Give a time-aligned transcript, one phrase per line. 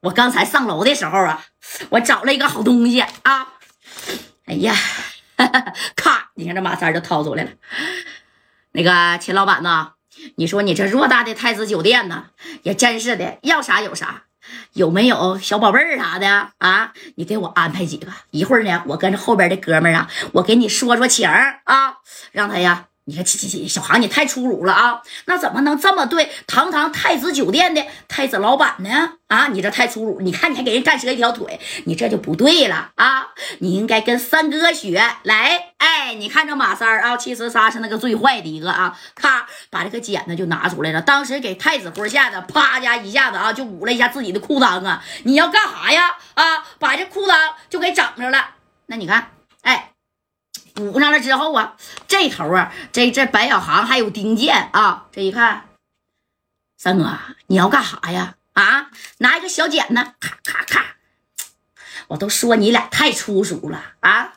[0.00, 1.44] 我刚才上楼的时候啊，
[1.90, 3.48] 我找了一个好东西啊，
[4.46, 4.74] 哎呀，
[5.96, 7.50] 咔，你看这马三就掏出来了。
[8.72, 9.92] 那个秦老板呐，
[10.36, 12.26] 你说你这偌大的太子酒店呢，
[12.62, 14.24] 也真是的，要啥有啥。
[14.72, 16.92] 有没有小宝贝儿啥的啊？
[17.16, 18.06] 你给我安排几个。
[18.30, 21.96] 一会儿呢，我跟着后边的哥们儿啊，我给你说说情啊，
[22.32, 22.86] 让他呀。
[23.08, 25.00] 你看，起起起，小航，你太粗鲁了啊！
[25.24, 29.14] 那怎么能这么对堂堂太子酒店的太子老板呢？
[29.28, 30.20] 啊，你这太粗鲁！
[30.20, 33.28] 你看，你还给人干折一条腿，你这就不对了啊！
[33.60, 35.72] 你应该跟三哥学来。
[35.78, 38.94] 哎，你看这马三儿啊，其实他是那个最坏的一个啊！
[39.14, 45.02] 咔，把这个剪子就拿出来了，当时给太子辉吓得啪家一下子啊，就捂了一下自己的裤裆啊！
[45.22, 46.14] 你要干啥呀？
[46.34, 48.50] 啊，把这裤裆就给整上了。
[48.84, 49.30] 那你看，
[49.62, 49.92] 哎。
[50.80, 51.74] 捂上了之后啊，
[52.08, 55.68] 这头啊，这这白小航还有丁健啊，这一看，
[56.78, 58.36] 三哥，你要干啥呀？
[58.54, 60.96] 啊，拿一个小剪子，咔咔咔，
[62.08, 64.32] 我都说你俩太粗俗了啊！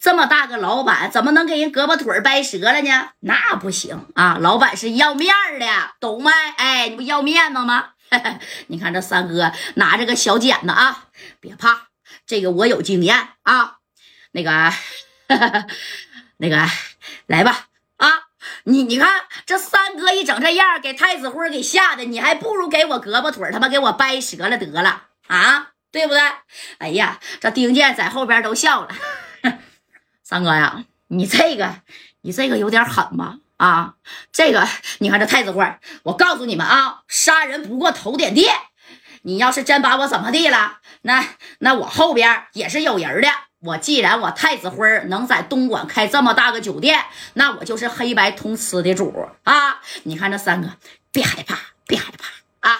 [0.00, 3.10] 这么大个老板，怎么能给人胳膊腿掰折了呢？
[3.20, 4.36] 那不行啊！
[4.40, 5.66] 老板是要面的，
[6.00, 6.30] 懂没？
[6.56, 7.90] 哎，你不要面子吗？
[8.66, 11.04] 你看这三哥拿着个小剪子啊，
[11.38, 11.86] 别怕，
[12.26, 13.78] 这个我有经验啊，
[14.32, 14.72] 那个。
[16.38, 16.66] 那个，
[17.26, 18.08] 来吧，啊，
[18.64, 26.20] 你你看这三哥一整这样，给太子辉给吓的，你还不如给我胳膊腿他妈给我掰折了得了啊，对不对？
[26.78, 28.88] 哎呀，这丁健在后边都笑了。
[30.22, 31.76] 三哥呀，你这个，
[32.22, 33.38] 你这个有点狠吧？
[33.56, 33.94] 啊，
[34.32, 34.66] 这个，
[34.98, 35.64] 你看这太子辉，
[36.02, 38.48] 我告诉你们啊，杀人不过头点地，
[39.22, 41.24] 你要是真把我怎么地了，那
[41.60, 43.28] 那我后边也是有人的。
[43.64, 49.80] 我既然我太子辉能在东莞开这么大个酒店，那我就是黑白通吃的主啊！
[50.02, 50.68] 你看这三个，
[51.12, 52.78] 别害怕，别害怕啊！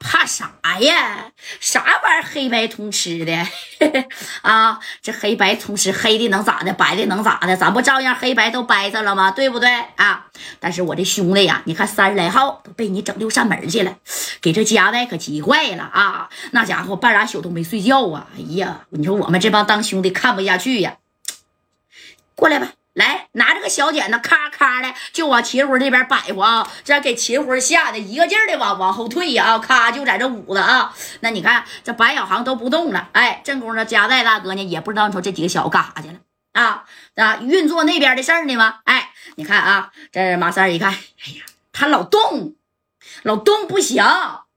[0.00, 1.30] 怕啥呀？
[1.60, 3.32] 啥玩意儿黑白通吃的
[4.42, 4.80] 啊？
[5.00, 6.72] 这黑白通吃，黑的能咋的？
[6.72, 7.56] 白的能咋的？
[7.56, 9.30] 咱不照样黑白都掰着了吗？
[9.30, 10.26] 对不对啊？
[10.58, 13.96] 但是我这兄弟呀，你看三十来号都被你整六扇门去了，
[14.40, 16.28] 给这家代可急坏了啊！
[16.52, 18.26] 那家伙半拉宿都没睡觉啊！
[18.36, 20.96] 哎呀，你说我们这帮当兄弟看不下去呀！
[22.34, 22.72] 过来吧。
[22.94, 26.68] 来，拿着个小剪子，咔咔的就往秦辉这边摆活啊！
[26.82, 29.44] 这给秦辉吓得一个劲儿的往往后退呀！
[29.44, 30.92] 啊，咔就在这捂着啊！
[31.20, 36.14] 那你看这白小航都不动了，哎，正宫这加代大哥呢，也不知道你说这几个小子干啥去了
[36.54, 36.84] 啊？
[37.14, 38.80] 啊，运作那边的事儿呢吗？
[38.82, 42.54] 哎，你看啊，这马三一看，哎呀，他老动，
[43.22, 44.04] 老动不行。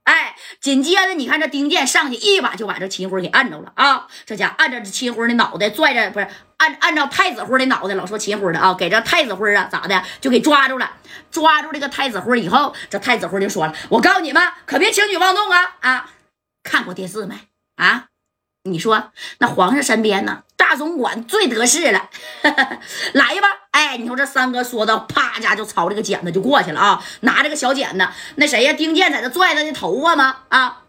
[0.03, 4.07] 哎，紧接着你看这丁健上去一把就把这秦辉给按着了啊！
[4.25, 10.91] 这家按着这秦辉的脑袋，拽着不是按按照太子辉的脑袋，老说秦辉的啊，给这太子辉啊咋的就给抓住了。
[11.29, 15.75] 抓住这个太子辉以后，这太子辉就说了：“我告诉你们，可别轻举妄动啊！
[15.81, 16.09] 啊，
[16.63, 17.35] 看过电视没
[17.75, 18.07] 啊？
[18.63, 22.09] 你说那皇上身边呢？”大总管最得势了，
[23.13, 23.60] 来吧！
[23.91, 28.71] 哎，你说这三哥说的，啪家就朝这个剪子就过去了啊，拿着个小剪子，那谁呀？
[28.71, 30.37] 丁健在这拽他的头发吗？
[30.47, 30.83] 啊，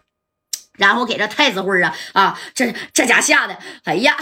[0.77, 4.15] 然后给这太子辉啊啊，这这家吓得，哎呀，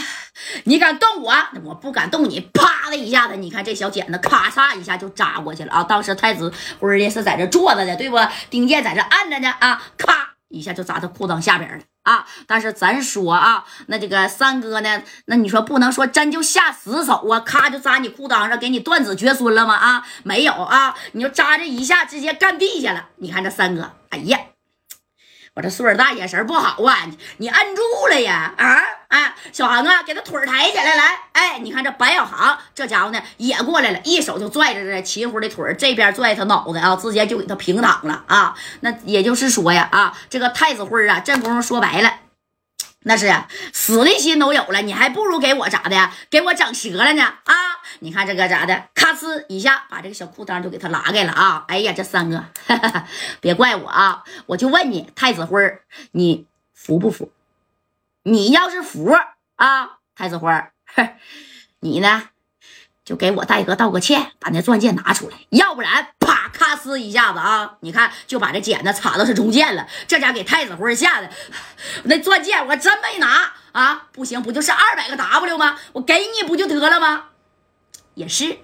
[0.63, 1.31] 你敢动我？
[1.63, 2.39] 我不敢动你！
[2.39, 5.83] 啪的一下子，你看这小剪子咔嚓一下就扎过去了啊！
[5.83, 8.17] 当时太子辉呢是在这坐着的，对不？
[8.49, 11.83] 丁健在这按着呢啊，咔一下就扎他裤裆下边了。
[12.03, 12.25] 啊！
[12.47, 15.03] 但是咱说啊，那这个三哥呢？
[15.25, 17.39] 那你说不能说真就下死手啊？
[17.41, 19.75] 咔就扎你裤裆上，给你断子绝孙了吗？
[19.75, 20.95] 啊，没有啊！
[21.11, 23.09] 你就扎这一下，直接干地下了。
[23.17, 24.39] 你看这三哥，哎呀！
[25.53, 27.07] 我这岁数大，眼神不好啊！
[27.37, 28.53] 你摁住了呀！
[28.57, 28.81] 啊
[29.11, 31.19] 啊，小航啊，给他腿抬起来，来！
[31.33, 38.55] 哎，你看这白小航这家伙呢，也过来了，一手就拽着这秦辉的腿这边拽他脑袋啊，直接就给他平躺了啊！
[38.79, 42.13] 那也就是说呀，啊，这个太子辉啊，这功夫说白了。
[43.03, 43.33] 那是
[43.73, 46.11] 死的心都有了，你还不如给我咋的？
[46.29, 47.23] 给我整折了呢？
[47.23, 47.55] 啊！
[47.99, 48.85] 你看这个咋的？
[48.93, 51.65] 咔呲一下把这个小裤裆就给他拉开了啊！
[51.67, 52.45] 哎呀，这三哥，
[53.41, 54.23] 别怪我啊！
[54.45, 55.79] 我就问你，太子辉
[56.11, 57.29] 你服不服？
[58.23, 59.17] 你要是服
[59.55, 60.51] 啊，太子辉
[61.79, 62.29] 你呢？
[63.03, 67.77] 就给我戴哥道个歉，把那钻戒拿出来，要不然啪咔呲一下子啊！
[67.81, 71.29] 你看就把这剪子插到是中间了，这家给太子辉吓得，
[72.03, 74.07] 那钻戒我真没拿啊！
[74.11, 75.79] 不行，不就是二百个 W 吗？
[75.93, 77.29] 我给你不就得了吗？
[78.13, 78.59] 也是，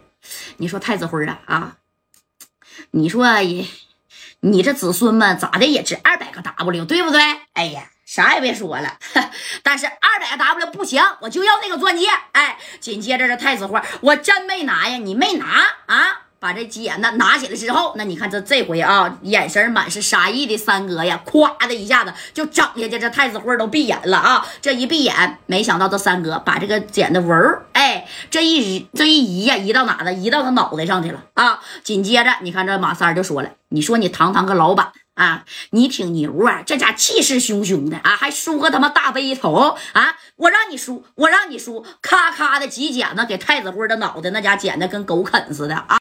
[0.57, 1.77] 你说太子辉啊啊！
[2.91, 3.27] 你说
[4.41, 7.21] 你这子孙们咋的也值二百个 W，对不对？
[7.53, 7.89] 哎呀！
[8.07, 8.97] 啥也别说了，
[9.61, 12.07] 但是二百 W 不行，我就要那个钻戒。
[12.31, 15.45] 哎，紧接着这太子花，我真没拿呀，你没拿
[15.87, 16.21] 啊？
[16.39, 24.47] 把这剪子拿起来之后，那你看这这回啊，眼神满是杀意的三哥呀，咵的一下子就整下去，这太子慧都闭眼了啊！
[24.61, 27.65] 这一闭眼，没想到这三哥把这个剪的纹儿，
[28.29, 30.13] 这一移这一移呀，移到哪了？
[30.13, 31.59] 移到他脑袋上去了啊！
[31.83, 36.61] 紧接着，你看这马三就说了：“你说你堂堂个老板。”啊，你挺牛啊！
[36.63, 40.15] 这家气势汹汹的啊，还梳个他妈大背头啊！
[40.35, 45.95] 我让你梳，我让你梳，咔咔的几剪子给太子辉的脑袋，那家剪的跟狗啃似的啊！